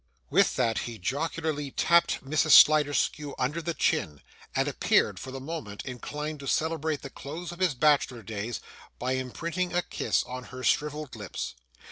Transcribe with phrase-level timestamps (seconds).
[0.31, 2.53] With that, he jocularly tapped Mrs.
[2.53, 4.23] Sliderskew under the chin,
[4.55, 8.61] and appeared, for the moment, inclined to celebrate the close of his bachelor days
[8.97, 11.53] by imprinting a kiss on her shrivelled lips.